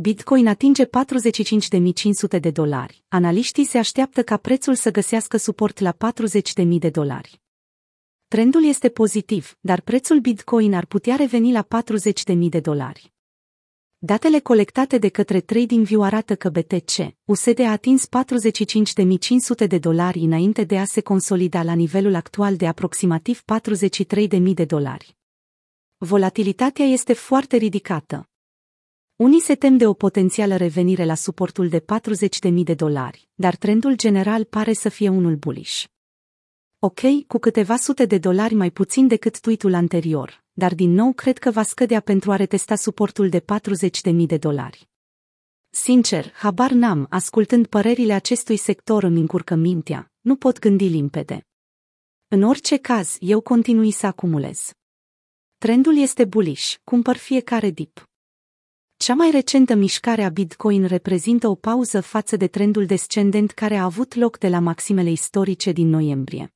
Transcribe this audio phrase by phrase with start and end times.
[0.00, 3.04] Bitcoin atinge 45.500 de dolari.
[3.08, 5.96] Analiștii se așteaptă ca prețul să găsească suport la
[6.62, 7.40] 40.000 de dolari.
[8.28, 11.66] Trendul este pozitiv, dar prețul Bitcoin ar putea reveni la
[12.32, 13.12] 40.000 de dolari.
[13.98, 18.08] Datele colectate de către TradingView arată că BTC, USD a atins
[19.62, 23.42] 45.500 de dolari înainte de a se consolida la nivelul actual de aproximativ
[24.32, 25.16] 43.000 de dolari.
[25.96, 28.27] Volatilitatea este foarte ridicată.
[29.18, 33.96] Unii se tem de o potențială revenire la suportul de 40.000 de dolari, dar trendul
[33.96, 35.84] general pare să fie unul bullish.
[36.78, 41.38] Ok, cu câteva sute de dolari mai puțin decât tweetul anterior, dar din nou cred
[41.38, 43.44] că va scădea pentru a retesta suportul de
[44.10, 44.88] 40.000 de dolari.
[45.70, 51.46] Sincer, habar n-am, ascultând părerile acestui sector îmi încurcă mintea, nu pot gândi limpede.
[52.28, 54.70] În orice caz, eu continui să acumulez.
[55.56, 58.07] Trendul este bullish, cumpăr fiecare dip.
[58.98, 63.84] Cea mai recentă mișcare a Bitcoin reprezintă o pauză față de trendul descendent care a
[63.84, 66.54] avut loc de la maximele istorice din noiembrie.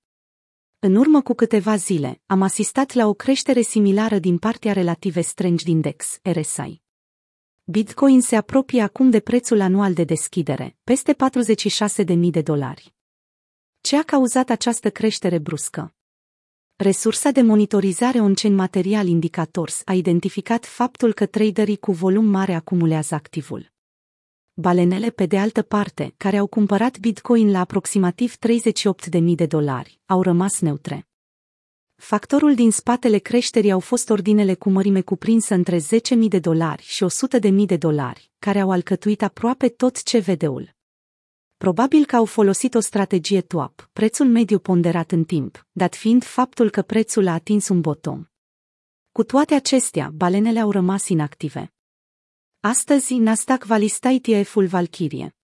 [0.78, 5.64] În urmă cu câteva zile, am asistat la o creștere similară din partea relative strângi
[5.64, 6.82] din index, RSI.
[7.64, 11.16] Bitcoin se apropie acum de prețul anual de deschidere, peste
[12.04, 12.94] 46.000 de dolari.
[13.80, 15.94] Ce a cauzat această creștere bruscă?
[16.82, 23.14] Resursa de monitorizare on-chain Material Indicators a identificat faptul că traderii cu volum mare acumulează
[23.14, 23.72] activul.
[24.52, 28.36] Balenele, pe de altă parte, care au cumpărat Bitcoin la aproximativ
[29.10, 31.08] 38.000 de dolari, au rămas neutre.
[31.96, 35.82] Factorul din spatele creșterii au fost ordinele cu mărime cuprinsă între 10.000
[36.28, 37.06] de dolari și
[37.40, 40.74] 100.000 de dolari, care au alcătuit aproape tot CVD-ul.
[41.62, 46.70] Probabil că au folosit o strategie TWAP, prețul mediu ponderat în timp, dat fiind faptul
[46.70, 48.24] că prețul a atins un bottom.
[49.12, 51.72] Cu toate acestea, balenele au rămas inactive.
[52.60, 55.36] Astăzi, Nasdaq va lista ETF-ul Valkyrie.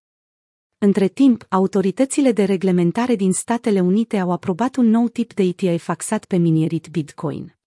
[0.79, 5.89] Între timp, autoritățile de reglementare din Statele Unite au aprobat un nou tip de ETF
[5.89, 7.58] axat pe minierit Bitcoin.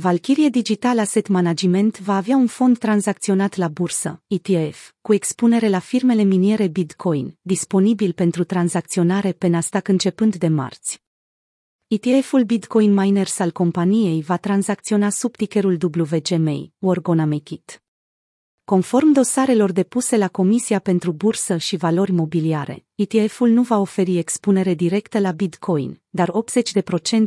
[0.00, 5.78] Valkyrie Digital Asset Management va avea un fond tranzacționat la bursă, ETF, cu expunere la
[5.78, 11.02] firmele miniere Bitcoin, disponibil pentru tranzacționare pe Nasdaq începând de marți.
[11.86, 17.83] ETF-ul Bitcoin Miners al companiei va tranzacționa sub tickerul WGMA, Worgona Make It.
[18.64, 24.74] Conform dosarelor depuse la Comisia pentru Bursă și Valori Mobiliare, ETF-ul nu va oferi expunere
[24.74, 26.30] directă la Bitcoin, dar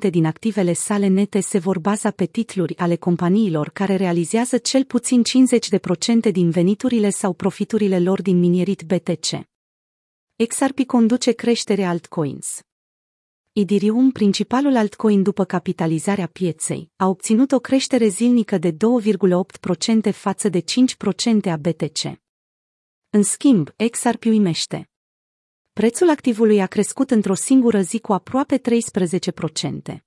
[0.08, 4.84] 80% din activele sale nete se vor baza pe titluri ale companiilor care realizează cel
[4.84, 5.22] puțin
[6.28, 9.48] 50% din veniturile sau profiturile lor din minierit BTC.
[10.48, 12.62] XRP conduce creșterea altcoins.
[13.60, 20.62] Idirium, principalul altcoin după capitalizarea pieței, a obținut o creștere zilnică de 2,8% față de
[20.62, 20.64] 5%
[21.44, 22.20] a BTC.
[23.10, 24.90] În schimb, XRP uimește.
[25.74, 28.62] Prețul activului a crescut într-o singură zi cu aproape
[29.92, 29.98] 13%.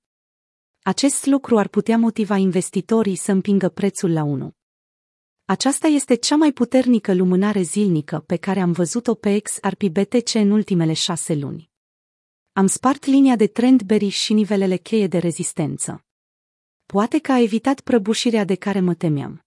[0.81, 4.55] Acest lucru ar putea motiva investitorii să împingă prețul la 1.
[5.45, 10.51] Aceasta este cea mai puternică lumânare zilnică pe care am văzut-o pe XRP BTC în
[10.51, 11.70] ultimele șase luni.
[12.53, 16.05] Am spart linia de trend bearish și nivelele cheie de rezistență.
[16.85, 19.45] Poate că a evitat prăbușirea de care mă temeam.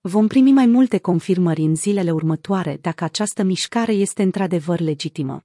[0.00, 5.44] Vom primi mai multe confirmări în zilele următoare dacă această mișcare este într-adevăr legitimă.